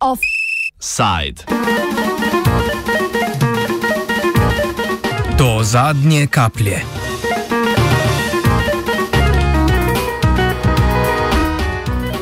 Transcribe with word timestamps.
Offside. 0.00 1.44
Do 5.38 5.62
zadnje 5.62 6.26
kaplje. 6.26 7.03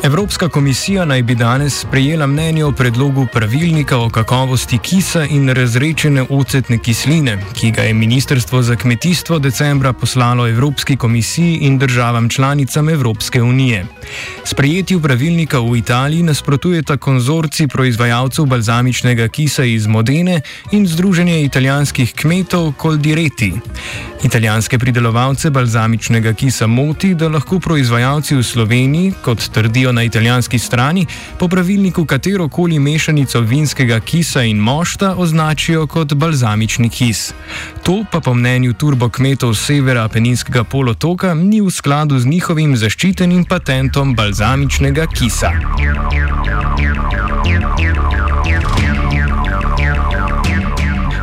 Evropska 0.02 0.48
komisija 0.48 1.04
naj 1.04 1.22
bi 1.22 1.34
danes 1.34 1.80
sprejela 1.80 2.26
mnenje 2.26 2.64
o 2.64 2.72
predlogu 2.72 3.26
pravilnika 3.32 3.98
o 3.98 4.10
kakovosti 4.10 4.78
kisa 4.78 5.24
in 5.24 5.48
razrečene 5.48 6.24
ocetne 6.30 6.78
kisline, 6.78 7.38
ki 7.54 7.70
ga 7.70 7.82
je 7.82 7.94
Ministrstvo 7.94 8.62
za 8.62 8.76
kmetijstvo 8.76 9.38
decembra 9.38 9.92
poslalo 9.92 10.48
Evropski 10.48 10.96
komisiji 10.96 11.56
in 11.56 11.78
državam 11.78 12.28
članicam 12.28 12.88
Evropske 12.88 13.42
unije. 13.42 13.86
Sprejetju 14.44 15.00
pravilnika 15.00 15.58
v 15.58 15.76
Italiji 15.76 16.22
nasprotujeta 16.22 16.96
konzorci 16.96 17.68
proizvajalcev 17.68 18.44
balzamičnega 18.44 19.28
kisa 19.28 19.64
iz 19.64 19.86
Modene 19.86 20.40
in 20.72 20.86
Združenje 20.86 21.44
italijanskih 21.44 22.14
kmetov 22.14 22.72
Coldireti. 22.82 23.52
Italijanske 24.24 24.78
pridelovalce 24.78 25.50
balzamičnega 25.50 26.32
kisa 26.32 26.66
moti, 26.66 27.14
da 27.14 27.28
lahko 27.28 27.58
proizvajalci 27.58 28.36
v 28.36 28.42
Sloveniji, 28.42 29.12
kot 29.22 29.48
trdijo 29.52 29.91
na 29.92 30.02
italijanski 30.02 30.58
strani, 30.58 31.06
po 31.38 31.48
pravilniku 31.48 32.04
katero 32.04 32.48
koli 32.48 32.78
mešanico 32.78 33.40
vinskega 33.40 34.00
kisa 34.00 34.42
in 34.42 34.56
mošta 34.56 35.14
označijo 35.18 35.86
kot 35.86 36.14
balzamični 36.14 36.88
kis. 36.88 37.32
To 37.82 38.04
pa 38.12 38.20
po 38.20 38.34
mnenju 38.34 38.72
turbokmetov 38.72 39.54
severa 39.54 40.04
Apeninskega 40.04 40.64
polotoka 40.64 41.34
ni 41.34 41.60
v 41.60 41.70
skladu 41.70 42.18
z 42.18 42.26
njihovim 42.26 42.76
zaščitenim 42.76 43.44
patentom 43.44 44.14
balzamičnega 44.14 45.06
kisa. 45.06 45.52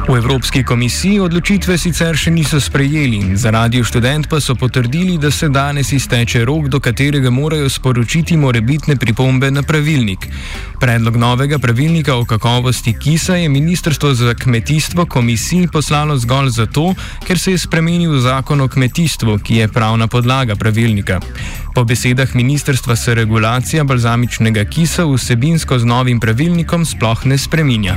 V 0.10 0.18
Evropski 0.18 0.64
komisiji 0.64 1.20
odločitve 1.22 1.76
sicer 1.78 2.18
še 2.18 2.32
niso 2.34 2.58
sprejeli, 2.58 3.38
za 3.38 3.52
radio 3.54 3.86
študent 3.86 4.26
pa 4.26 4.40
so 4.42 4.56
potrdili, 4.58 5.20
da 5.22 5.30
se 5.30 5.52
danes 5.54 5.92
izteče 5.94 6.42
rok, 6.50 6.66
do 6.74 6.80
katerega 6.82 7.30
morajo 7.30 7.70
sporočiti 7.70 8.34
morebitne 8.38 8.96
pripombe 8.98 9.52
na 9.54 9.62
pravilnik. 9.62 10.26
Predlog 10.82 11.20
novega 11.22 11.60
pravilnika 11.62 12.16
o 12.18 12.26
kakovosti 12.26 12.96
kisa 12.98 13.36
je 13.38 13.50
Ministrstvo 13.54 14.14
za 14.18 14.34
kmetijstvo 14.34 15.06
komisiji 15.06 15.70
poslalo 15.70 16.18
zgolj 16.18 16.50
zato, 16.58 16.96
ker 17.28 17.38
se 17.38 17.54
je 17.54 17.62
spremenil 17.62 18.18
zakon 18.18 18.66
o 18.66 18.68
kmetijstvu, 18.68 19.38
ki 19.46 19.62
je 19.62 19.68
pravna 19.68 20.08
podlaga 20.08 20.56
pravilnika. 20.56 21.20
Po 21.76 21.86
besedah 21.86 22.34
ministrstva 22.34 22.96
se 22.96 23.14
regulacija 23.14 23.86
balzamičnega 23.86 24.66
kisa 24.66 25.06
vsebinsko 25.06 25.80
z 25.80 25.86
novim 25.86 26.20
pravilnikom 26.20 26.86
sploh 26.86 27.26
ne 27.30 27.38
spreminja. 27.38 27.94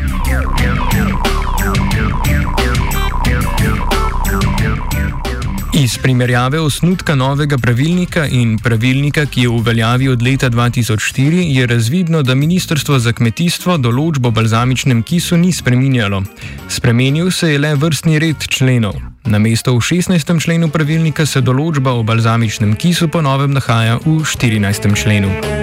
Iz 5.82 5.98
primerjave 5.98 6.60
osnutka 6.60 7.14
novega 7.14 7.56
pravilnika 7.58 8.26
in 8.26 8.58
pravilnika, 8.58 9.24
ki 9.26 9.42
je 9.42 9.48
v 9.48 9.62
veljavi 9.66 10.08
od 10.08 10.22
leta 10.22 10.50
2004, 10.50 11.42
je 11.56 11.66
razvidno, 11.66 12.20
da 12.22 12.34
Ministrstvo 12.34 12.98
za 12.98 13.12
kmetijstvo 13.12 13.76
določbo 13.82 14.30
o 14.30 14.36
balzamičnem 14.36 15.02
kisu 15.02 15.36
ni 15.36 15.50
spreminjalo. 15.52 16.22
Spremenil 16.68 17.32
se 17.34 17.50
je 17.50 17.58
le 17.58 17.74
vrstni 17.74 18.22
red 18.22 18.46
členov. 18.46 18.94
Na 19.26 19.42
mesto 19.42 19.74
v 19.74 19.82
16. 19.82 20.38
členu 20.44 20.70
pravilnika 20.70 21.26
se 21.26 21.42
določba 21.42 21.98
o 21.98 22.06
balzamičnem 22.06 22.78
kisu 22.78 23.10
ponovem 23.10 23.58
nahaja 23.58 23.98
v 24.06 24.22
14. 24.22 24.86
členu. 24.94 25.61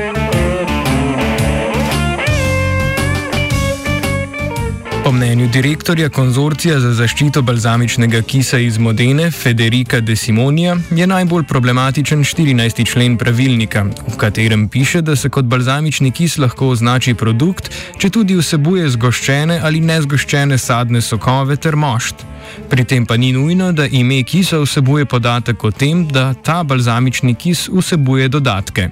Po 5.09 5.13
mnenju 5.13 5.47
direktorja 5.47 6.09
konzorcija 6.09 6.75
za 6.79 6.91
zaščito 6.93 7.41
balzamičnega 7.41 8.19
kisa 8.21 8.59
iz 8.61 8.75
Modene, 8.77 9.31
Federika 9.31 9.99
De 9.99 10.15
Simonija, 10.15 10.75
je 10.91 11.07
najbolj 11.07 11.47
problematičen 11.49 12.19
14. 12.19 12.83
člen 12.91 13.15
pravilnika, 13.17 13.85
v 14.07 14.17
katerem 14.17 14.67
piše, 14.69 15.01
da 15.01 15.15
se 15.15 15.29
kot 15.29 15.45
balzamični 15.45 16.11
kis 16.11 16.37
lahko 16.37 16.69
označi 16.75 17.13
produkt, 17.13 17.71
če 17.97 18.09
tudi 18.09 18.37
vsebuje 18.37 18.89
zgoščene 18.89 19.59
ali 19.63 19.81
nezgoščene 19.81 20.57
sadne 20.57 21.01
sokove 21.01 21.57
ter 21.57 21.75
mošt. 21.75 22.21
Pri 22.69 22.85
tem 22.85 23.09
pa 23.09 23.17
ni 23.17 23.33
nujno, 23.33 23.71
da 23.73 23.89
ime 23.89 24.21
kisa 24.23 24.61
vsebuje 24.61 25.09
podatek 25.09 25.63
o 25.63 25.71
tem, 25.71 26.05
da 26.05 26.33
ta 26.33 26.61
balzamični 26.63 27.33
kis 27.33 27.65
vsebuje 27.73 28.29
dodatke. 28.29 28.91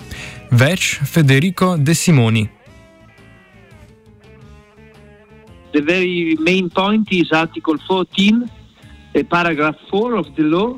Več 0.49 0.95
Federico 1.05 1.75
De 1.77 1.93
Simoni. 1.93 2.56
The 5.73 5.81
very 5.81 6.35
main 6.39 6.69
point 6.69 7.11
is 7.11 7.31
Article 7.31 7.77
14, 7.87 8.49
uh, 9.15 9.23
paragraph 9.29 9.75
4 9.89 10.15
of 10.15 10.35
the 10.35 10.43
law, 10.43 10.77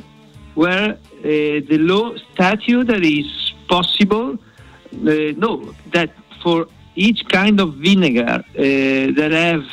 where 0.56 0.92
uh, 0.92 0.98
the 1.24 1.78
law 1.80 2.14
statute 2.34 2.88
that 2.88 3.04
is 3.04 3.54
possible, 3.68 4.34
uh, 4.34 5.34
no, 5.38 5.74
that 5.94 6.12
for 6.42 6.68
each 6.96 7.26
kind 7.30 7.60
of 7.60 7.76
vinegar 7.76 8.44
uh, 8.44 8.62
that 9.18 9.32
have 9.32 9.66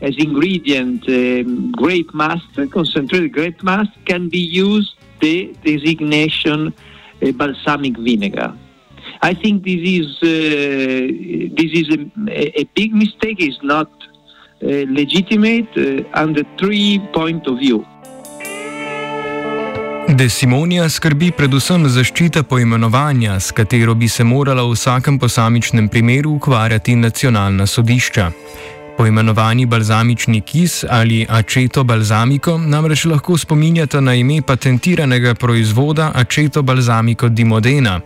as 0.00 0.14
ingredient 0.18 1.08
um, 1.08 1.72
grape 1.72 2.12
must, 2.12 2.46
concentrated 2.70 3.32
grape 3.32 3.62
must, 3.62 3.90
can 4.04 4.28
be 4.28 4.38
used 4.38 4.94
the 5.20 5.54
designation 5.64 6.74
uh, 7.22 7.32
balsamic 7.32 7.96
vinegar. 7.96 8.56
I 9.22 9.32
think 9.34 9.64
this 9.64 9.80
is 9.82 10.16
uh, 10.22 10.26
this 11.58 11.72
is 11.72 11.88
a, 11.96 12.60
a 12.60 12.64
big 12.74 12.92
mistake. 12.92 13.40
It's 13.40 13.62
not 13.62 13.90
legitimate 14.60 15.68
uh, 15.76 16.22
under 16.22 16.44
three 16.56 17.00
point 17.12 17.46
of 17.46 17.58
view. 17.58 17.84
De 20.08 20.28
Simonija 20.28 20.88
skrbi 20.88 21.32
predvsem 21.34 21.88
zaščita 21.90 22.42
poimenovanja, 22.42 23.40
s 23.40 23.52
katero 23.52 23.94
bi 23.94 24.08
se 24.08 24.24
morala 24.24 24.62
v 24.62 24.72
vsakem 24.72 25.18
posamičnem 25.18 25.88
primeru 25.88 26.30
ukvarjati 26.38 26.94
nacionalna 26.96 27.66
sodišča. 27.66 28.30
Poimenovani 28.96 29.66
balzamični 29.66 30.40
kis 30.40 30.84
ali 30.88 31.26
aceto 31.28 31.84
balzamiko 31.84 32.58
namreč 32.58 33.04
lahko 33.04 33.36
spominjata 33.38 34.00
na 34.00 34.14
ime 34.14 34.40
patentiranega 34.42 35.34
proizvoda 35.34 36.12
aceto 36.14 36.62
balzamiko 36.62 37.28
di 37.28 37.44
Modena. 37.44 38.00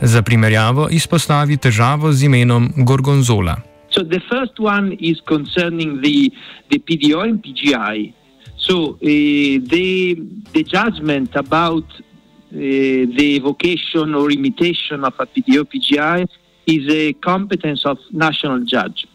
Za 0.00 0.22
primerjavo 0.22 0.88
izpostavi 0.90 1.56
težavo 1.56 2.12
z 2.12 2.24
imenom 2.24 2.72
Gorgonzola. 2.76 3.56
So 3.96 4.02
the 4.02 4.20
first 4.30 4.60
one 4.60 4.92
is 4.92 5.22
concerning 5.22 6.02
the, 6.02 6.30
the 6.70 6.78
PDO 6.80 7.24
and 7.24 7.42
PGI. 7.42 8.12
So 8.58 8.94
uh, 8.94 8.98
the, 9.00 10.18
the 10.52 10.62
judgment 10.64 11.34
about 11.34 11.84
uh, 11.84 12.02
the 12.50 13.36
evocation 13.36 14.14
or 14.14 14.30
imitation 14.30 15.02
of 15.02 15.14
a 15.18 15.26
PDO 15.26 15.64
PGI 15.72 16.28
is 16.66 16.92
a 16.92 17.14
competence 17.14 17.86
of 17.86 17.96
national 18.12 18.64
judge. 18.64 19.06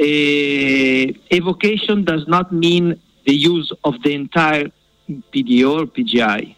Uh, 0.00 1.12
evocation 1.30 2.02
does 2.02 2.26
not 2.26 2.52
mean 2.52 2.98
the 3.26 3.34
use 3.34 3.70
of 3.84 4.02
the 4.02 4.14
entire 4.14 4.68
PDO 5.10 5.80
or 5.80 5.86
PGI. 5.86 6.56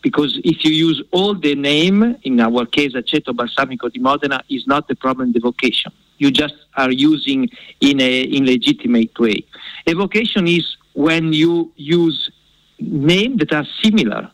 Because 0.00 0.38
if 0.44 0.64
you 0.64 0.70
use 0.70 1.02
all 1.10 1.34
the 1.34 1.56
name, 1.56 2.16
in 2.22 2.38
our 2.38 2.66
case, 2.66 2.92
aceto 2.92 3.34
balsamico 3.34 3.92
di 3.92 3.98
Modena, 3.98 4.44
is 4.48 4.64
not 4.68 4.86
the 4.86 4.94
problem, 4.94 5.32
the 5.32 5.40
vocation 5.40 5.92
you 6.18 6.30
just 6.30 6.54
are 6.76 6.90
using 6.90 7.48
in 7.80 8.00
a 8.00 8.22
illegitimate 8.22 9.18
way. 9.18 9.44
Evocation 9.86 10.46
is 10.46 10.76
when 10.94 11.32
you 11.32 11.72
use 11.76 12.30
names 12.78 13.38
that 13.38 13.52
are 13.52 13.66
similar, 13.82 14.30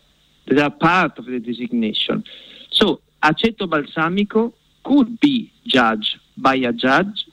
that 0.47 0.59
are 0.59 0.71
part 0.71 1.19
of 1.19 1.27
the 1.27 1.41
designation. 1.41 2.25
So 2.71 3.01
aceto 3.23 3.69
balsamico 3.69 4.53
could 4.85 5.21
be 5.21 5.53
judged 5.67 6.19
by 6.37 6.57
a 6.57 6.73
judge 6.73 7.27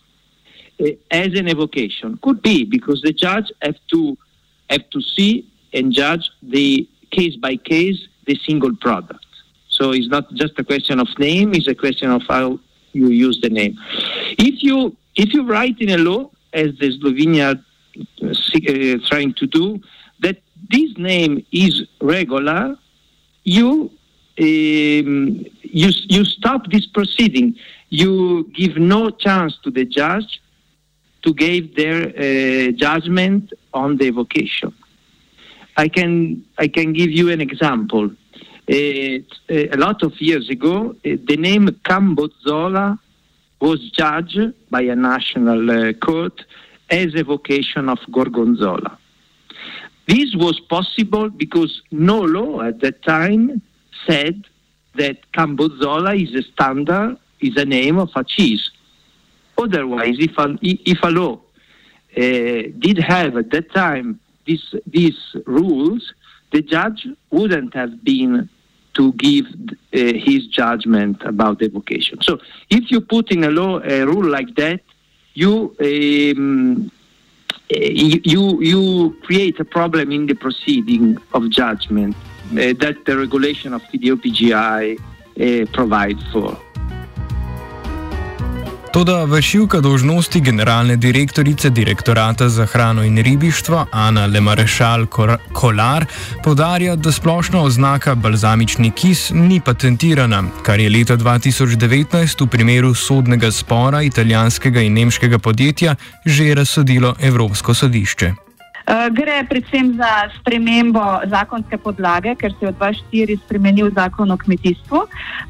uh, 0.80 0.90
as 1.12 1.28
an 1.40 1.48
evocation. 1.48 2.19
Could 2.22 2.42
be 2.42 2.66
because 2.66 3.01
the 3.01 3.13
judge 3.13 3.51
have 3.62 3.78
to 3.92 4.18
have 4.69 4.90
to 4.92 5.01
see 5.01 5.51
and 5.74 5.92
judge 5.92 6.30
the 6.44 6.88
case 7.12 7.36
by 7.36 7.56
case 7.56 8.07
the 8.25 8.36
single 8.46 8.75
product. 8.75 9.25
So 9.69 9.92
it's 9.92 10.07
not 10.07 10.31
just 10.34 10.60
a 10.60 10.63
question 10.63 11.00
of 11.00 11.07
name; 11.18 11.54
it's 11.54 11.68
a 11.68 11.75
question 11.75 12.12
of 12.12 12.22
how 12.28 12.60
you 12.94 13.09
use 13.09 13.39
the 13.41 13.50
name. 13.50 13.77
If 14.38 14.63
you 14.63 14.95
if 15.15 15.33
you 15.33 15.44
write 15.44 15.80
in 15.80 15.89
a 15.89 15.97
law, 15.97 16.31
as 16.53 16.77
the 16.80 16.89
Slovenia 16.97 17.62
uh, 18.24 18.27
uh, 18.27 19.07
trying 19.07 19.33
to 19.36 19.47
do, 19.47 19.81
that 20.21 20.38
this 20.69 20.97
name 20.97 21.45
is 21.51 21.83
regular, 22.01 22.77
you 23.44 23.91
um, 24.39 25.45
you 25.62 25.89
you 26.15 26.24
stop 26.25 26.71
this 26.71 26.86
proceeding. 26.86 27.56
You 27.89 28.50
give 28.53 28.77
no 28.77 29.09
chance 29.09 29.57
to 29.63 29.71
the 29.71 29.86
judge 29.86 30.39
to 31.24 31.33
give 31.33 31.75
their 31.75 32.09
uh, 32.09 32.71
judgment 32.71 33.53
on 33.74 33.97
the 33.97 34.09
vocation. 34.12 34.74
I 35.75 35.88
can 35.88 36.45
I 36.57 36.68
can 36.68 36.94
give 36.94 37.12
you 37.12 37.30
an 37.31 37.41
example. 37.41 38.12
Uh, 38.69 39.24
a 39.50 39.77
lot 39.77 40.04
of 40.04 40.13
years 40.21 40.48
ago, 40.48 40.92
uh, 40.92 41.18
the 41.27 41.38
name 41.38 41.68
Cambozzola 41.83 43.00
was 43.60 43.80
judged 43.89 44.54
by 44.69 44.81
a 44.81 44.95
national 44.95 45.94
court 45.95 46.45
as 46.88 47.16
a 47.16 47.24
vocation 47.24 47.89
of 47.89 47.98
Gorgonzola. 48.12 48.98
This 50.07 50.36
was 50.36 50.60
possible 50.69 51.30
because 51.30 51.81
no 51.89 52.19
law 52.19 52.62
at 52.62 52.80
that 52.81 53.01
time 53.01 53.62
said 54.07 54.45
that 54.95 55.18
Cambozzola 55.31 56.22
is 56.22 56.36
a 56.36 56.44
standard, 56.51 57.18
is 57.39 57.57
a 57.57 57.65
name 57.65 57.98
of 57.98 58.10
a 58.15 58.24
cheese. 58.24 58.69
Otherwise, 59.57 60.18
if 60.19 60.38
a, 60.38 60.57
if 60.62 61.00
a 61.01 61.10
law 61.10 61.39
uh, 62.15 62.22
did 62.77 63.00
have 63.00 63.36
at 63.36 63.50
that 63.50 63.72
time 63.74 64.19
this, 64.45 64.75
these 64.86 65.18
rules, 65.48 66.13
the 66.51 66.62
judge 66.62 67.07
wouldn't 67.31 67.74
have 67.74 68.04
been 68.04 68.48
to 68.95 69.13
give 69.13 69.45
uh, 69.45 70.13
his 70.27 70.47
judgment 70.47 71.21
about 71.24 71.59
the 71.59 71.68
vocation. 71.68 72.21
So, 72.21 72.39
if 72.69 72.91
you 72.91 73.01
put 73.01 73.31
in 73.31 73.44
a 73.44 73.51
law 73.51 73.80
a 73.80 74.06
rule 74.06 74.30
like 74.30 74.56
that, 74.56 74.81
you 75.33 75.75
um, 75.80 76.91
you 77.69 78.62
you 78.62 79.18
create 79.24 79.59
a 79.59 79.65
problem 79.65 80.12
in 80.12 80.25
the 80.25 80.33
proceeding 80.33 81.18
of 81.33 81.50
judgment 81.50 82.15
uh, 82.51 82.74
that 82.80 82.97
the 83.06 83.18
regulation 83.18 83.74
of 83.74 83.81
the 83.91 84.00
OPGI 84.00 84.97
uh, 85.00 85.65
provides 85.71 86.24
for. 86.31 86.57
Toda 88.94 89.24
vršilka 89.24 89.81
dožnosti 89.81 90.39
generalne 90.41 90.95
direktorice 90.95 91.69
direktorata 91.69 92.50
za 92.50 92.65
hrano 92.65 93.03
in 93.03 93.18
ribištvo 93.18 93.86
Ana 93.91 94.25
Lemarešal 94.25 95.06
Kolar 95.53 96.06
podarja, 96.44 96.95
da 96.95 97.12
splošna 97.12 97.62
oznaka 97.62 98.15
balzamični 98.15 98.91
kis 98.91 99.30
ni 99.30 99.62
patentirana, 99.65 100.44
kar 100.63 100.80
je 100.80 100.89
leta 100.89 101.18
2019 101.18 102.45
v 102.45 102.47
primeru 102.47 102.94
sodnega 102.94 103.51
spora 103.51 104.01
italijanskega 104.01 104.81
in 104.81 104.94
nemškega 104.94 105.39
podjetja 105.39 105.95
že 106.25 106.56
razsodilo 106.56 107.15
Evropsko 107.19 107.74
sodišče. 107.74 108.49
Eh, 108.89 109.09
gre 109.13 109.45
predvsem 109.45 109.94
za 109.94 110.31
spremembo 110.39 111.01
zakonske 111.30 111.77
podlage, 111.77 112.33
ker 112.36 112.50
se 112.57 112.65
je 112.65 112.69
od 112.69 112.77
2004 112.80 113.36
spremenil 113.45 113.91
zakon 113.94 114.31
o 114.31 114.38
kmetijstvu. 114.38 115.01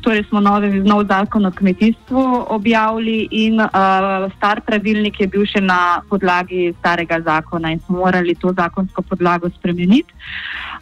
Torej 0.03 0.25
smo 0.27 0.41
novi, 0.43 0.67
nov 0.83 1.05
zakon 1.07 1.45
o 1.45 1.51
kmetijstvu 1.51 2.23
objavili 2.51 3.29
in 3.31 3.61
uh, 3.61 4.27
star 4.35 4.59
pravilnik 4.61 5.21
je 5.21 5.27
bil 5.27 5.45
še 5.47 5.61
na 5.63 6.01
podlagi 6.09 6.73
starega 6.79 7.21
zakona 7.23 7.71
in 7.71 7.79
smo 7.79 8.01
morali 8.03 8.35
to 8.35 8.51
zakonsko 8.51 9.01
podlago 9.07 9.47
spremeniti. 9.55 10.11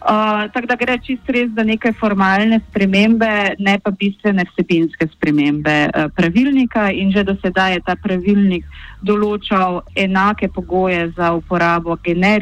Uh, 0.02 0.50
tako 0.50 0.66
da 0.66 0.74
gre 0.74 0.98
čisto 0.98 1.32
res 1.32 1.54
za 1.54 1.62
neke 1.62 1.92
formalne 1.92 2.58
spremembe, 2.70 3.54
ne 3.58 3.78
pa 3.78 3.90
bistvene 3.90 4.46
vsebinske 4.50 5.06
spremembe 5.14 5.78
uh, 5.86 6.10
pravilnika. 6.10 6.90
In 6.90 7.14
že 7.14 7.22
do 7.22 7.38
sedaj 7.38 7.78
je 7.78 7.86
ta 7.86 7.94
pravilnik 7.94 8.66
določal 9.02 9.82
enake 9.94 10.50
pogoje 10.50 11.12
za 11.14 11.30
uporabo 11.38 11.94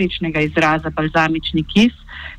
generičnega 0.07 0.41
izraza 0.41 0.91
balzamični 0.91 1.65
kis. 1.65 1.93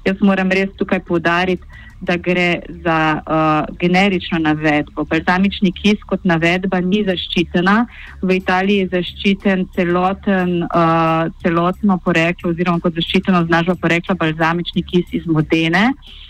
Jaz 0.06 0.18
moram 0.22 0.52
res 0.52 0.69
tukaj 0.78 1.00
poudariti, 1.00 1.64
da 2.02 2.16
gre 2.16 2.62
za 2.84 3.22
uh, 3.25 3.78
generično 3.80 4.40
navedbo. 4.40 5.04
Balzamični 5.04 5.72
kis 5.72 5.98
kot 6.06 6.24
navedba 6.24 6.80
ni 6.80 7.04
zaščitena. 7.04 7.88
V 8.22 8.38
Italiji 8.38 8.84
je 8.84 8.90
zaščiten 8.92 9.66
celoten, 9.74 10.62
uh, 10.64 11.31
celotno 11.42 11.98
poreklo 11.98 12.52
oziroma 12.52 12.80
kot 12.80 12.94
zaščiteno 12.94 13.46
znažbo 13.48 13.75
porekla 13.81 14.16
balzamični 14.16 14.84
kis 14.84 15.10
iz 15.12 15.25
Modene. 15.25 15.90
Uh, 15.90 16.26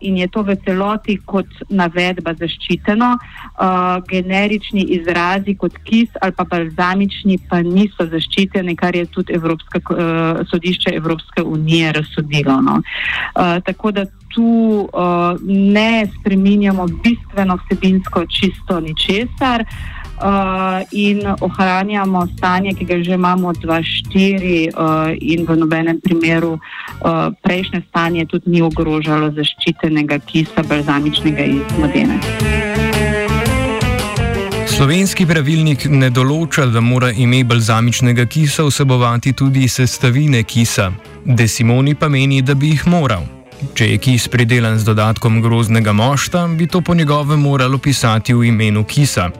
in 0.00 0.16
je 0.16 0.28
to 0.28 0.42
v 0.42 0.56
celoti 0.64 1.16
kot 1.24 1.46
navedba 1.68 2.34
zaščiteno. 2.34 3.10
Uh, 3.14 4.02
generični 4.08 4.82
izrazi 4.98 5.54
kot 5.56 5.76
kis 5.84 6.10
ali 6.20 6.32
pa 6.36 6.44
balzamični 6.44 7.38
pa 7.48 7.62
niso 7.62 8.06
zaščiteni, 8.10 8.76
kar 8.76 8.96
je 8.96 9.06
tudi 9.06 9.32
Evropska, 9.32 9.80
uh, 9.90 10.44
sodišče 10.50 10.94
Evropske 10.94 11.42
unije 11.42 11.92
razsodilo. 11.92 12.60
No. 12.60 12.80
Uh, 12.82 13.58
tako 13.64 13.90
da 13.90 14.04
tu 14.34 14.88
uh, 14.92 15.38
ne 15.48 16.06
spreminjamo 16.18 16.86
bistveno 16.86 17.58
vsebinsko 17.64 18.26
čisto 18.26 18.80
ničesar. 18.80 19.64
Uh, 20.14 20.86
in 20.94 21.26
ohranjamo 21.40 22.26
stanje, 22.36 22.74
ki 22.78 22.84
ga 22.84 23.02
že 23.02 23.18
imamo 23.18 23.48
od 23.48 23.58
2-4, 23.58 24.70
uh, 24.70 25.10
in 25.18 25.42
v 25.42 25.56
nobenem 25.58 26.00
primeru 26.00 26.54
uh, 26.54 27.34
prejšnje 27.42 27.82
stanje 27.88 28.26
tudi 28.30 28.50
ni 28.50 28.62
ogrožalo 28.62 29.34
zaščitenega 29.34 30.18
kisa 30.22 30.62
balzamičnega 30.62 31.44
iz 31.44 31.66
Modene. 31.78 32.20
Slovenski 34.74 35.26
pravilnik 35.26 35.84
ne 35.90 36.08
določa, 36.10 36.66
da 36.66 36.80
mora 36.82 37.10
ime 37.10 37.44
balzamičnega 37.46 38.26
kisa 38.26 38.64
vsebovati 38.66 39.34
tudi 39.34 39.68
sestavine 39.68 40.42
kisa. 40.42 40.92
Desimoni 41.24 41.94
pa 41.94 42.08
meni, 42.10 42.42
da 42.42 42.54
bi 42.54 42.72
jih 42.74 42.86
moral. 42.86 43.33
Če 43.74 43.86
je 43.86 43.98
kis 43.98 44.28
pridelan 44.28 44.78
z 44.78 44.84
dodatkom 44.84 45.40
groznega 45.42 45.92
mošta, 45.92 46.46
bi 46.58 46.66
to 46.66 46.80
po 46.80 46.94
njegovem 46.94 47.40
moralo 47.40 47.78
pisati 47.78 48.34
v 48.34 48.48
imenu 48.50 48.84
kisa. 48.84 49.30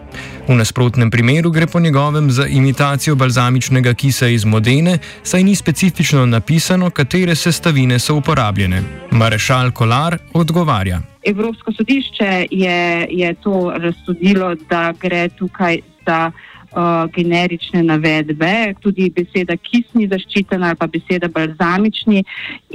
V 0.48 0.54
nasprotnem 0.54 1.10
primeru 1.10 1.50
gre 1.50 1.66
po 1.66 1.80
njegovem 1.80 2.30
za 2.30 2.46
imitacijo 2.46 3.14
balzamičnega 3.14 3.94
kisa 3.94 4.28
iz 4.28 4.44
Modene, 4.44 4.98
saj 5.22 5.42
ni 5.44 5.54
specifično 5.54 6.26
napisano, 6.26 6.90
katere 6.90 7.34
sestavine 7.34 7.98
so 7.98 8.14
uporabljene. 8.14 8.82
Marešal 9.10 9.70
Kolar 9.70 10.18
odgovarja. 10.32 11.00
Evropsko 11.24 11.72
sodišče 11.72 12.46
je, 12.50 13.06
je 13.10 13.34
to 13.34 13.72
razsodilo, 13.76 14.54
da 14.70 14.92
gre 15.00 15.28
tukaj 15.28 15.80
za 16.06 16.30
uh, 16.74 17.10
generične 17.14 17.82
navedbe, 17.82 18.74
tudi 18.80 19.10
beseda 19.10 19.56
kisni 19.56 20.08
zaščitena 20.08 20.72
ali 20.72 20.78
pa 20.78 20.86
beseda 20.86 21.28
balzamični. 21.28 22.24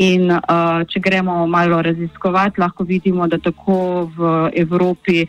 In 0.06 0.31
uh, 0.31 0.81
če 0.90 1.00
gremo 1.00 1.46
malo 1.48 1.81
raziskovati, 1.81 2.62
lahko 2.62 2.84
vidimo, 2.84 3.28
da 3.28 3.38
tako 3.38 4.10
v 4.18 4.36
Evropi 4.56 5.25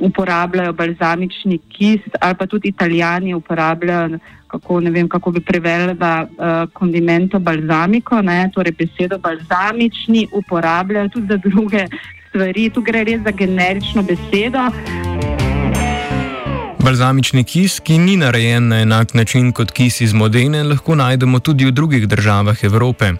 uporabljajo 0.00 0.72
balzamični 0.72 1.58
kis 1.70 2.00
ali 2.20 2.34
pa 2.38 2.46
tudi 2.46 2.68
italijani 2.68 3.34
uporabljajo. 3.34 4.18
Kako, 4.54 4.76
vem, 4.94 5.08
kako 5.10 5.32
bi 5.34 5.40
prevedla 5.42 6.12
uh, 6.22 6.70
kondimento 6.72 7.40
balzamiko, 7.42 8.20
ne, 8.22 8.50
torej 8.54 8.76
besedo 8.78 9.18
balzamični 9.18 10.28
uporabljajo 10.32 11.08
tudi 11.08 11.26
za 11.26 11.36
druge 11.36 11.86
stvari. 12.28 12.70
Tu 12.70 12.82
gre 12.82 13.04
res 13.04 13.24
za 13.26 13.34
generično 13.34 14.02
besedo. 14.06 14.70
Balzamični 16.84 17.46
kis, 17.48 17.78
ki 17.80 17.94
ni 17.98 18.16
narejen 18.20 18.66
na 18.68 18.82
enak 18.84 19.14
način 19.14 19.52
kot 19.56 19.70
kis 19.72 20.00
iz 20.04 20.12
Modene, 20.12 20.60
lahko 20.68 20.92
najdemo 20.94 21.38
tudi 21.40 21.64
v 21.64 21.72
drugih 21.72 22.02
državah 22.08 22.64
Evrope. 22.64 23.12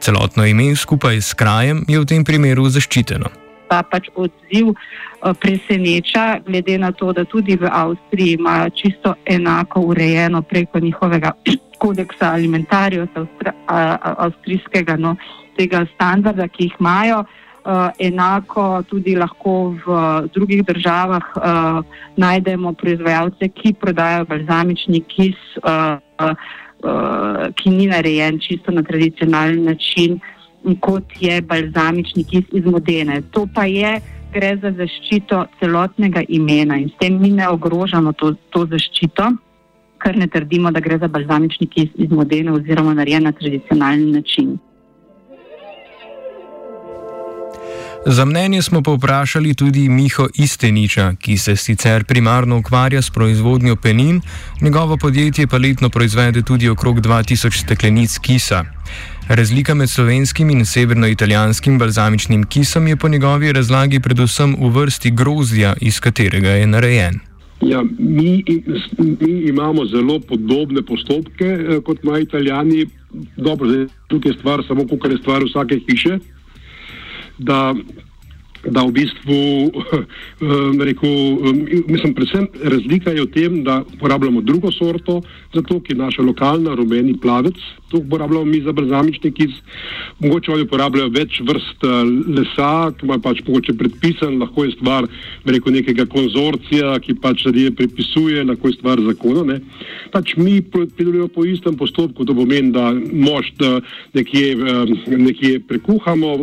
Celotno 0.00 0.46
ime 0.46 0.76
skupaj 0.76 1.18
s 1.20 1.34
krajem 1.34 1.80
je 1.88 1.98
v 1.98 2.06
tem 2.06 2.24
primeru 2.24 2.68
zaščiteno. 2.70 3.32
Pa 3.68 3.80
pač 3.82 4.06
odziv 4.14 4.70
eh, 4.70 5.34
preseneča, 5.34 6.44
glede 6.46 6.78
na 6.78 6.92
to, 6.92 7.10
da 7.12 7.24
tudi 7.24 7.56
v 7.58 7.66
Avstriji 7.66 8.36
imajo 8.38 8.70
čisto 8.70 9.14
enako 9.26 9.80
urejeno 9.90 10.42
preko 10.42 10.78
njihovega 10.78 11.32
kodeksa 11.82 12.30
alimentarija, 12.38 13.08
avstrijskega 14.14 14.96
no, 14.96 15.16
tega 15.58 15.82
standarda, 15.96 16.46
ki 16.48 16.70
jih 16.70 16.78
imajo. 16.78 17.18
Uh, 17.26 17.47
enako 17.98 18.82
tudi 18.88 19.16
lahko 19.16 19.74
v 19.84 19.98
drugih 20.34 20.64
državah 20.64 21.24
uh, 21.36 21.84
najdemo 22.16 22.72
proizvajalce, 22.72 23.48
ki 23.48 23.74
prodajajo 23.80 24.24
balzamični 24.24 25.00
kis, 25.08 25.36
uh, 25.62 25.98
uh, 26.20 27.48
ki 27.54 27.70
ni 27.70 27.86
narejen 27.86 28.38
čisto 28.40 28.72
na 28.72 28.82
tradicionalen 28.82 29.64
način, 29.64 30.20
kot 30.80 31.04
je 31.20 31.40
balzamični 31.42 32.24
kis 32.24 32.44
iz 32.52 32.64
Modene. 32.64 33.22
To 33.32 33.46
pa 33.54 33.64
je, 33.64 34.00
gre 34.32 34.56
za 34.62 34.72
zaščito 34.76 35.44
celotnega 35.60 36.22
imena 36.28 36.76
in 36.76 36.88
s 36.88 36.98
tem 37.00 37.20
mi 37.20 37.30
ne 37.30 37.48
ogrožamo 37.48 38.12
to, 38.12 38.34
to 38.52 38.66
zaščito, 38.66 39.30
ker 39.98 40.16
ne 40.16 40.28
trdimo, 40.28 40.70
da 40.70 40.80
gre 40.80 40.98
za 40.98 41.08
balzamični 41.08 41.66
kis 41.66 41.92
iz 41.94 42.10
Modene 42.10 42.52
oziroma 42.52 42.94
narejen 42.94 43.28
na 43.28 43.32
tradicionalen 43.32 44.10
način. 44.12 44.58
Za 48.10 48.24
mnenje 48.24 48.62
smo 48.62 48.82
povprašali 48.82 49.54
tudi 49.54 49.88
Miho 49.88 50.28
Isteniča, 50.34 51.12
ki 51.20 51.36
se 51.38 51.56
sicer 51.56 52.04
primarno 52.04 52.58
ukvarja 52.58 53.02
s 53.02 53.10
proizvodnjo 53.10 53.76
penin, 53.76 54.20
njegovo 54.60 54.96
podjetje 54.96 55.46
pa 55.46 55.58
letno 55.58 55.88
proizvede 55.88 56.42
tudi 56.42 56.68
okrog 56.68 57.00
2000 57.00 57.62
steklenic 57.64 58.18
kisa. 58.18 58.64
Razlika 59.28 59.74
med 59.74 59.90
slovenskim 59.90 60.50
in 60.50 60.64
severnoitalijanskim 60.64 61.78
balzamičnim 61.78 62.44
kisom 62.44 62.88
je 62.88 62.96
po 62.96 63.08
njegovi 63.08 63.52
razlagi 63.52 64.00
predvsem 64.00 64.56
v 64.60 64.70
vrsti 64.70 65.10
grozdja, 65.10 65.74
iz 65.80 66.00
katerega 66.00 66.48
je 66.48 66.66
narejen. 66.66 67.20
Ja, 67.60 67.84
mi, 67.98 68.44
mi 69.20 69.32
imamo 69.48 69.84
zelo 69.86 70.20
podobne 70.20 70.82
postopke 70.82 71.44
eh, 71.44 71.80
kot 71.84 71.98
imajo 72.04 72.22
Italijani. 72.22 72.86
Dobro, 73.36 73.68
zdaj, 73.68 73.86
tukaj 74.06 74.30
je 74.30 74.38
stvar 74.38 74.64
samo, 74.68 74.86
kako 74.88 75.08
je 75.08 75.18
stvar 75.18 75.44
vsake 75.44 75.80
hiše. 75.90 76.18
Da 77.38 77.74
da 78.64 78.82
v 78.82 78.92
bistvu, 78.92 79.38
um, 80.42 80.80
rekel, 80.82 81.10
um, 81.10 81.66
mislim, 81.86 82.14
predvsem 82.14 82.48
razlika 82.62 83.10
je 83.14 83.22
v 83.22 83.30
tem, 83.30 83.62
da 83.64 83.82
uporabljamo 83.94 84.40
drugo 84.40 84.72
sorto, 84.72 85.20
zato 85.54 85.80
ki 85.80 85.92
je 85.92 85.98
naša 85.98 86.22
lokalna 86.22 86.74
rumeni 86.74 87.14
plavec, 87.20 87.56
to 87.88 87.98
uporabljamo 87.98 88.44
mi 88.44 88.60
za 88.60 88.72
brzamični 88.72 89.32
kis, 89.32 89.54
mogoče 90.18 90.52
oni 90.52 90.66
uporabljajo 90.66 91.10
več 91.14 91.40
vrst 91.46 91.84
uh, 91.86 92.00
lesa, 92.36 92.92
ki 92.98 93.06
ima 93.06 93.18
pač 93.22 93.40
mogoče 93.46 93.74
predpisan, 93.78 94.38
lahko 94.42 94.64
je 94.64 94.74
stvar, 94.76 95.08
rekel, 95.44 95.72
nekega 95.78 96.06
konzorcija, 96.10 96.98
ki 97.04 97.16
pač 97.22 97.46
zadeve 97.46 97.72
predpisuje, 97.78 98.44
lahko 98.44 98.68
je 98.68 98.78
stvar 98.78 99.02
zakona, 99.06 99.44
ne. 99.52 99.58
Pač 100.12 100.34
mi 100.36 100.58
pridelujemo 100.62 101.28
po 101.32 101.44
istem 101.48 101.76
postopku, 101.78 102.26
to 102.28 102.36
pomeni, 102.36 102.72
da 102.74 102.90
mož 102.92 103.52
nekje, 104.14 104.54
um, 104.56 104.94
nekje 105.24 105.62
prekuhamo, 105.68 106.34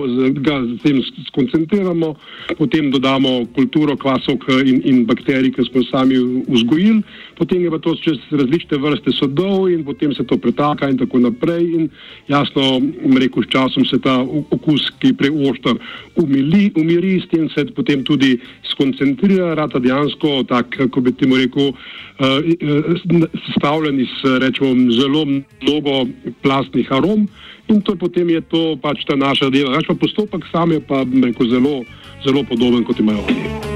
ga 0.42 0.60
zatem 0.72 1.02
skoncentriramo, 1.30 2.14
potem 2.58 2.90
dodamo 2.94 3.38
kulturo 3.56 3.98
kvasok 3.98 4.50
in, 4.64 4.82
in 4.86 5.04
bakterij, 5.10 5.54
ki 5.56 5.68
smo 5.70 5.84
sami 5.92 6.18
vzgojili, 6.48 7.04
potem 7.38 7.66
je 7.66 7.72
pa 7.72 7.80
to 7.84 7.96
čez 8.02 8.20
različne 8.32 8.80
vrste 8.82 9.14
sodov 9.16 9.70
in 9.70 9.84
potem 9.86 10.14
se 10.16 10.24
to 10.24 10.38
pretaka 10.38 10.90
in 10.90 10.98
tako 10.98 11.20
naprej. 11.20 11.35
In 11.44 11.90
jasno, 12.28 12.80
rekel, 13.20 13.44
s 13.44 13.50
časom 13.50 13.86
se 13.86 14.00
ta 14.02 14.20
okus, 14.52 14.90
ki 15.00 15.14
je 15.14 15.18
preoštar, 15.20 15.78
umili, 16.16 16.72
umiri, 16.76 17.20
s 17.22 17.30
tem 17.30 17.50
se 17.50 17.66
potem 17.76 18.04
tudi 18.04 18.40
skoncentrira, 18.72 19.54
rata 19.56 19.80
dejansko, 19.80 20.44
tak, 20.50 20.70
kako 20.78 21.02
bi 21.02 21.14
temu 21.14 21.38
rekel, 21.38 21.72
uh, 21.72 22.40
sestavljen 23.48 24.00
iz 24.00 24.14
rečemo, 24.42 24.92
zelo 24.92 25.26
mnogo 25.26 26.06
plastnih 26.42 26.92
arom. 26.92 27.28
In 27.68 27.82
to 27.82 27.96
potem 27.96 28.30
je 28.30 28.42
to 28.42 28.76
pač 28.82 29.06
ta 29.10 29.16
naša 29.18 29.50
dela. 29.50 29.78
Pač 29.78 29.90
pa 29.90 29.96
postopek 29.98 30.46
sam 30.52 30.72
je 30.72 30.82
pa 30.86 31.02
rekel, 31.02 31.50
zelo, 31.50 31.82
zelo 32.26 32.46
podoben 32.46 32.86
kot 32.86 33.00
imajo 33.00 33.26
oni. 33.26 33.75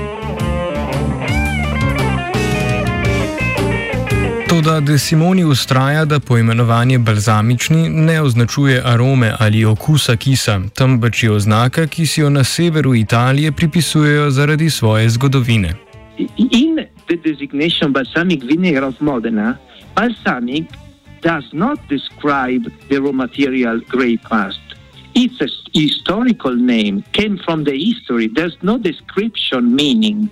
Toda 4.50 4.79
De 4.79 4.98
Simoni 4.98 5.44
ustraja, 5.44 6.06
da 6.06 6.20
poimenovanje 6.20 6.98
balzamični 6.98 7.89
ne 7.89 8.22
označuje 8.22 8.82
arome 8.86 9.34
ali 9.39 9.65
okusa 9.65 10.15
kisa, 10.15 10.62
temveč 10.75 11.24
je 11.24 11.32
oznaka, 11.32 11.88
ki 11.88 12.06
si 12.06 12.22
jo 12.22 12.29
na 12.29 12.44
severu 12.44 12.96
Italije 12.96 13.51
pripisujejo 13.51 14.29
zaradi 14.29 14.70
svoje 14.70 15.10
zgodovine. 15.10 15.75
In 16.38 16.79
the 17.08 17.15
designation 17.15 17.94
balsamic 17.94 18.44
vinegar 18.44 18.84
of 18.84 18.96
Modena, 19.00 19.58
balsamic 19.96 20.65
does 21.22 21.46
not 21.53 21.79
describe 21.89 22.72
the 22.89 23.00
raw 23.00 23.12
material 23.12 23.79
grape 23.89 24.24
must. 24.32 24.65
It's 25.13 25.41
a 25.41 25.50
historical 25.74 26.56
name, 26.56 27.03
came 27.12 27.38
from 27.46 27.63
the 27.63 27.77
history. 27.77 28.27
There's 28.36 28.58
no 28.62 28.77
description 28.77 29.75
meaning. 29.75 30.29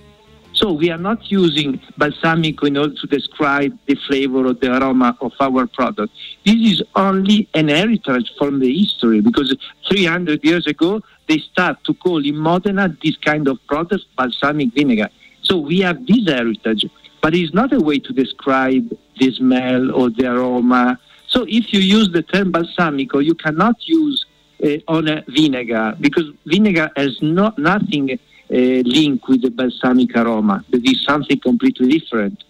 So 0.58 0.72
we 0.72 0.90
are 0.90 0.98
not 0.98 1.30
using 1.30 1.80
balsamic 1.98 2.60
in 2.64 2.76
order 2.76 2.92
to 2.92 3.06
describe 3.06 3.78
the 3.86 3.94
flavor 4.08 4.44
or 4.44 4.54
the 4.54 4.76
aroma 4.76 5.16
of 5.20 5.30
our 5.38 5.68
product. 5.68 6.12
This 6.44 6.56
is 6.56 6.82
only 6.96 7.48
an 7.54 7.68
heritage 7.68 8.32
from 8.36 8.58
the 8.58 8.76
history 8.76 9.20
because 9.20 9.56
300 9.88 10.42
years 10.42 10.66
ago 10.66 11.00
they 11.28 11.38
start 11.38 11.84
to 11.84 11.94
call 11.94 12.26
in 12.26 12.36
Modena 12.36 12.88
this 13.04 13.16
kind 13.18 13.46
of 13.46 13.64
product 13.68 14.04
balsamic 14.16 14.74
vinegar. 14.74 15.10
So 15.42 15.58
we 15.58 15.78
have 15.78 16.04
this 16.04 16.26
heritage, 16.26 16.86
but 17.22 17.36
it's 17.36 17.54
not 17.54 17.72
a 17.72 17.78
way 17.78 18.00
to 18.00 18.12
describe 18.12 18.90
the 19.16 19.32
smell 19.32 19.92
or 19.92 20.10
the 20.10 20.26
aroma. 20.26 20.98
So 21.28 21.46
if 21.46 21.72
you 21.72 21.78
use 21.78 22.10
the 22.10 22.22
term 22.22 22.52
balsamico, 22.52 23.24
you 23.24 23.36
cannot 23.36 23.76
use 23.86 24.26
uh, 24.64 24.78
on 24.88 25.06
a 25.06 25.22
vinegar 25.28 25.94
because 26.00 26.24
vinegar 26.46 26.90
has 26.96 27.16
no, 27.22 27.54
nothing 27.56 28.18
linked 28.50 29.28
with 29.28 29.42
the 29.42 29.50
balsamic 29.50 30.16
aroma. 30.16 30.64
That 30.70 30.84
is 30.84 31.04
something 31.04 31.38
completely 31.40 31.98
different. 31.98 32.42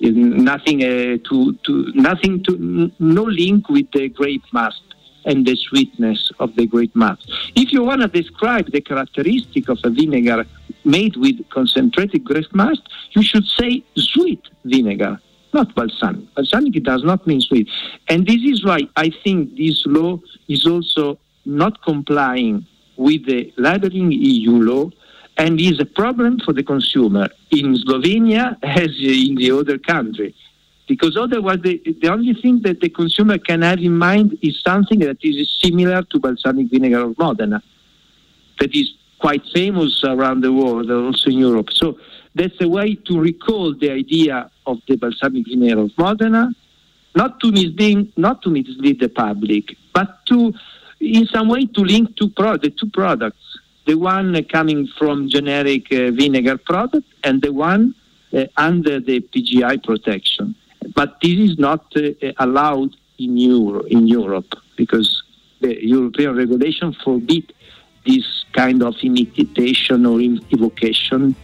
Nothing 0.00 0.82
uh, 0.82 1.18
to, 1.28 1.54
to 1.64 1.92
nothing 1.94 2.42
to 2.44 2.90
no 2.98 3.22
link 3.22 3.68
with 3.68 3.90
the 3.92 4.08
grape 4.08 4.42
must 4.52 4.82
and 5.24 5.46
the 5.46 5.54
sweetness 5.54 6.32
of 6.40 6.56
the 6.56 6.66
grape 6.66 6.96
must. 6.96 7.30
If 7.54 7.72
you 7.72 7.84
want 7.84 8.02
to 8.02 8.08
describe 8.08 8.72
the 8.72 8.80
characteristic 8.80 9.68
of 9.68 9.78
a 9.84 9.90
vinegar 9.90 10.44
made 10.84 11.16
with 11.16 11.48
concentrated 11.50 12.24
grape 12.24 12.52
must, 12.52 12.82
you 13.12 13.22
should 13.22 13.44
say 13.44 13.84
sweet 13.94 14.42
vinegar 14.64 15.20
not 15.52 15.74
balsamic. 15.74 16.34
Balsamic 16.34 16.82
does 16.82 17.04
not 17.04 17.26
mean 17.26 17.40
sweet. 17.40 17.68
And 18.08 18.26
this 18.26 18.42
is 18.42 18.64
why 18.64 18.88
I 18.96 19.10
think 19.22 19.56
this 19.56 19.84
law 19.86 20.18
is 20.48 20.66
also 20.66 21.18
not 21.44 21.82
complying 21.82 22.66
with 22.96 23.26
the 23.26 23.52
labeling 23.56 24.12
EU 24.12 24.52
law 24.52 24.90
and 25.38 25.60
is 25.60 25.80
a 25.80 25.84
problem 25.84 26.38
for 26.44 26.52
the 26.52 26.62
consumer 26.62 27.28
in 27.50 27.74
Slovenia 27.74 28.56
as 28.62 28.90
in 29.00 29.34
the 29.36 29.50
other 29.50 29.78
country. 29.78 30.34
Because 30.88 31.16
otherwise, 31.16 31.60
the, 31.62 31.80
the 32.00 32.08
only 32.08 32.34
thing 32.34 32.60
that 32.62 32.80
the 32.80 32.88
consumer 32.88 33.38
can 33.38 33.62
have 33.62 33.78
in 33.78 33.96
mind 33.96 34.36
is 34.42 34.60
something 34.62 34.98
that 35.00 35.18
is 35.22 35.48
similar 35.62 36.02
to 36.02 36.18
balsamic 36.18 36.70
vinegar 36.70 37.00
of 37.00 37.16
Modena, 37.18 37.62
that 38.58 38.74
is 38.74 38.92
quite 39.18 39.42
famous 39.54 40.02
around 40.04 40.42
the 40.42 40.52
world, 40.52 40.90
also 40.90 41.30
in 41.30 41.38
Europe. 41.38 41.70
So 41.72 41.98
that's 42.34 42.60
a 42.60 42.68
way 42.68 42.96
to 42.96 43.20
recall 43.20 43.74
the 43.74 43.90
idea 43.90 44.50
of 44.66 44.78
the 44.88 44.96
balsamic 44.96 45.46
vinegar 45.46 45.80
of 45.80 45.96
Modena, 45.96 46.50
not 47.14 47.40
to 47.40 47.52
mislead, 47.52 48.12
not 48.18 48.42
to 48.42 48.50
mislead 48.50 49.00
the 49.00 49.08
public, 49.08 49.76
but 49.94 50.26
to, 50.26 50.52
in 51.00 51.26
some 51.26 51.48
way, 51.48 51.66
to 51.66 51.80
link 51.80 52.16
two 52.16 52.30
pro- 52.30 52.56
the 52.56 52.70
two 52.70 52.90
products. 52.90 53.58
The 53.86 53.94
one 53.94 54.44
coming 54.44 54.88
from 54.98 55.28
generic 55.28 55.92
uh, 55.92 56.10
vinegar 56.12 56.58
product 56.58 57.06
and 57.24 57.42
the 57.42 57.52
one 57.52 57.94
uh, 58.32 58.44
under 58.56 59.00
the 59.00 59.20
PGI 59.20 59.82
protection. 59.82 60.54
But 60.94 61.20
this 61.20 61.38
is 61.38 61.58
not 61.58 61.84
uh, 61.96 62.32
allowed 62.38 62.96
in, 63.18 63.36
Euro, 63.36 63.80
in 63.82 64.06
Europe 64.06 64.54
because 64.76 65.22
the 65.60 65.84
European 65.84 66.36
regulation 66.36 66.94
forbid 67.04 67.52
this 68.06 68.44
kind 68.52 68.82
of 68.82 68.94
imitation 69.02 70.06
or 70.06 70.20
evocation 70.20 71.36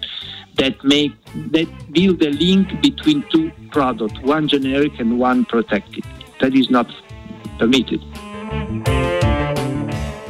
that 0.57 0.83
make 0.83 1.13
that 1.53 1.69
build 1.93 2.21
a 2.23 2.31
link 2.31 2.81
between 2.83 3.25
two 3.31 3.51
products, 3.71 4.19
one 4.23 4.49
generic 4.49 4.99
and 4.99 5.19
one 5.19 5.45
protected. 5.45 6.05
That 6.41 6.55
is 6.55 6.69
not 6.69 6.93
permitted. 7.59 8.03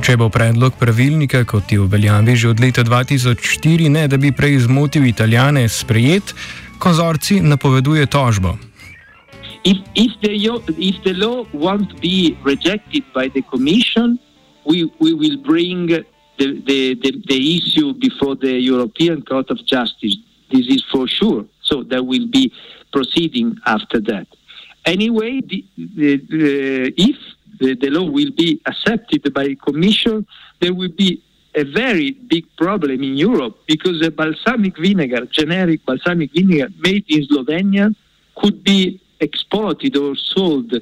Če 0.08 0.14
bo 0.16 0.30
predlog 0.32 0.72
pravilnika, 0.80 1.42
kot 1.44 1.68
je 1.68 1.82
uveljavi 1.84 2.32
že 2.32 2.46
od 2.48 2.60
leta 2.64 2.80
2004, 2.80 3.90
ne 3.92 4.06
da 4.08 4.16
bi 4.16 4.30
prej 4.32 4.62
zmotil 4.64 5.04
Italijane, 5.04 5.66
sprejet, 5.68 6.32
konzorci 6.80 7.42
napoveduje 7.44 8.06
tožbo. 8.08 8.56
If, 9.68 9.76
if, 9.92 10.16
the, 10.24 10.32
if 10.80 10.96
the 11.04 11.12
law 11.12 11.44
won't 11.52 11.92
be 12.00 12.32
rejected 12.40 13.04
by 13.12 13.28
the 13.28 13.44
Commission, 13.52 14.16
we, 14.64 14.88
we 14.96 15.12
will 15.12 15.36
bring 15.44 15.92
the, 15.92 16.00
the, 16.40 16.96
the, 16.96 17.12
the 17.28 17.40
issue 17.60 17.92
before 17.92 18.32
the 18.34 18.56
European 18.64 19.20
Court 19.20 19.50
of 19.50 19.60
Justice. 19.68 20.16
This 20.48 20.72
is 20.72 20.80
for 20.88 21.04
sure. 21.06 21.44
So 21.60 21.84
there 21.84 22.02
will 22.02 22.28
be 22.32 22.50
proceeding 22.96 23.60
after 23.66 24.00
that. 24.08 24.24
Anyway, 24.86 25.44
the, 25.44 25.60
the, 25.76 26.96
if 26.96 27.20
the, 27.58 27.90
law 27.90 28.04
will 28.04 28.30
be 28.32 28.60
accepted 28.66 29.32
by 29.32 29.44
the 29.44 29.56
Commission, 29.56 30.26
there 30.60 30.74
will 30.74 30.90
be 30.90 31.22
a 31.54 31.64
very 31.64 32.12
big 32.12 32.44
problem 32.56 33.02
in 33.02 33.16
Europe 33.16 33.58
because 33.66 34.00
the 34.00 34.10
balsamic 34.10 34.76
vinegar, 34.78 35.26
generic 35.26 35.84
balsamic 35.84 36.32
vinegar 36.32 36.68
made 36.78 37.04
in 37.08 37.26
Slovenia, 37.26 37.94
could 38.36 38.62
be 38.62 39.00
exported 39.20 39.96
or 39.96 40.14
sold 40.14 40.72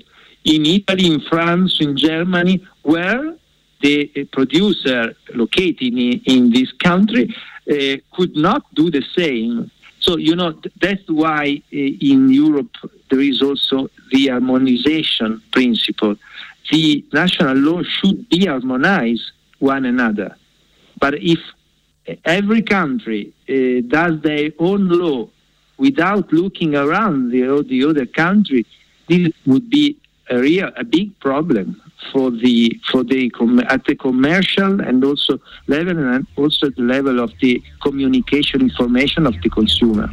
in 0.44 0.66
Italy, 0.66 1.06
in 1.06 1.20
France, 1.20 1.78
in 1.80 1.96
Germany, 1.96 2.64
where 2.82 3.34
the 3.80 4.24
producer 4.32 5.14
located 5.34 5.92
in, 5.94 6.20
in 6.24 6.50
this 6.50 6.72
country 6.72 7.34
uh, 7.70 7.96
could 8.12 8.36
not 8.36 8.62
do 8.74 8.90
the 8.90 9.02
same. 9.16 9.70
So, 10.00 10.16
you 10.16 10.36
know, 10.36 10.54
that's 10.80 11.08
why 11.08 11.62
uh, 11.72 11.76
in 11.76 12.30
Europe 12.30 12.76
there 13.10 13.20
is 13.20 13.42
also 13.42 13.88
the 14.12 14.28
harmonization 14.28 15.42
principle. 15.52 16.16
The 16.70 17.04
national 17.12 17.56
law 17.56 17.82
should 17.82 18.28
be 18.28 18.46
harmonized 18.46 19.30
one 19.58 19.84
another. 19.84 20.36
But 20.98 21.14
if 21.14 21.38
every 22.24 22.62
country 22.62 23.32
uh, 23.48 23.86
does 23.88 24.20
their 24.22 24.50
own 24.58 24.88
law 24.88 25.28
without 25.78 26.32
looking 26.32 26.74
around 26.74 27.30
the, 27.30 27.64
the 27.68 27.84
other 27.84 28.06
country, 28.06 28.66
this 29.08 29.28
would 29.46 29.70
be 29.70 29.96
a 30.28 30.38
real 30.38 30.70
a 30.76 30.84
big 30.84 31.18
problem 31.20 31.80
for 32.12 32.30
the 32.30 32.78
for 32.90 33.04
the 33.04 33.30
at 33.68 33.84
the 33.84 33.94
commercial 33.94 34.80
and 34.80 35.04
also 35.04 35.38
level 35.68 35.96
and 35.96 36.26
also 36.36 36.68
the 36.70 36.82
level 36.82 37.20
of 37.20 37.32
the 37.40 37.62
communication 37.82 38.60
information 38.60 39.26
of 39.26 39.34
the 39.42 39.50
consumer. 39.50 40.08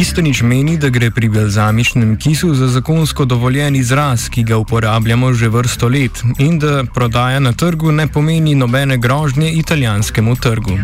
Istonič 0.00 0.40
meni, 0.42 0.78
da 0.80 0.88
gre 0.88 1.10
pri 1.12 1.28
balzamičnem 1.28 2.16
kisu 2.16 2.54
za 2.54 2.66
zakonsko 2.72 3.24
dovoljen 3.24 3.74
izraz, 3.76 4.30
ki 4.32 4.42
ga 4.48 4.56
uporabljamo 4.56 5.32
že 5.32 5.48
vrsto 5.48 5.88
let 5.88 6.22
in 6.38 6.58
da 6.58 6.84
prodaja 6.94 7.40
na 7.40 7.52
trgu 7.52 7.92
ne 7.92 8.06
pomeni 8.08 8.54
nobene 8.54 8.96
grožnje 8.96 9.52
italijanskemu 9.52 10.36
trgu. 10.36 10.78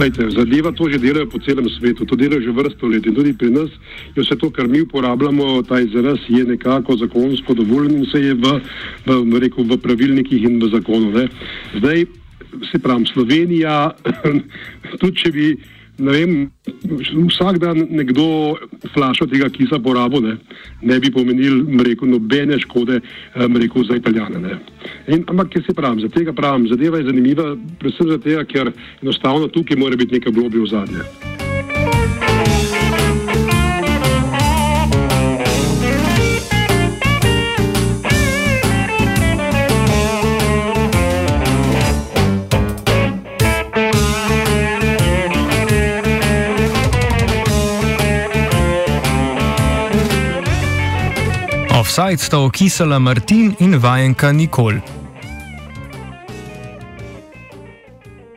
Lejte, 0.00 0.30
zadeva 0.30 0.72
to 0.72 0.88
že 0.88 0.98
delajo 0.98 1.28
po 1.28 1.44
celem 1.44 1.68
svetu, 1.78 2.06
to 2.06 2.16
delajo 2.16 2.40
že 2.40 2.56
vrsto 2.56 2.88
let 2.88 3.06
in 3.06 3.14
tudi 3.14 3.36
pri 3.36 3.50
nas 3.50 3.70
je 4.16 4.22
vse 4.22 4.36
to, 4.40 4.50
kar 4.50 4.68
mi 4.68 4.80
uporabljamo, 4.80 5.62
ta 5.68 5.80
izraz 5.80 6.24
je 6.28 6.44
nekako 6.44 6.96
zakonsko 6.96 7.54
dovoljen 7.54 7.98
in 8.00 8.06
se 8.12 8.20
je 8.20 8.34
v, 8.34 8.60
v, 9.06 9.40
rekel, 9.44 9.64
v 9.64 9.76
pravilnikih 9.76 10.42
in 10.42 10.56
v 10.62 10.72
zakonu. 10.72 11.12
Ne. 11.12 11.28
Zdaj, 11.76 12.06
se 12.70 12.78
pravi, 12.82 13.06
Slovenija, 13.12 13.90
tudi 15.00 15.16
če 15.22 15.32
bi 15.32 15.48
vem, 15.98 16.50
vsak 17.28 17.58
dan 17.58 17.86
nekdo 17.90 18.56
flašo 18.94 19.26
tega 19.26 19.48
kisa 19.50 19.78
porabo, 19.80 20.20
ne, 20.20 20.36
ne 20.82 20.98
bi 21.00 21.10
pomenil 21.12 21.62
mreku, 21.64 22.06
nobene 22.06 22.58
škode 22.60 23.00
eh, 23.00 23.48
mreku, 23.48 23.84
za 23.84 23.96
italijane. 23.96 24.58
In, 25.08 25.24
ampak, 25.28 25.54
ker 25.54 25.64
se 25.64 25.74
pravim, 25.74 26.00
za 26.04 26.12
tega 26.12 26.32
pravim, 26.36 26.68
zadeva 26.68 27.00
je 27.00 27.08
zanimiva, 27.08 27.54
predvsem 27.80 28.12
zato, 28.12 28.44
ker 28.52 28.72
enostavno 29.02 29.48
tukaj 29.48 29.80
mora 29.80 29.96
biti 29.96 30.18
nekaj 30.18 30.32
globi 30.36 30.60
v 30.60 30.70
zadnje. 30.70 31.35
Offside 51.96 52.20
sta 52.20 52.38
okisala 52.38 52.98
Martin 52.98 53.54
in 53.58 53.78
vajenka 53.80 54.32
Nikol. 54.32 54.82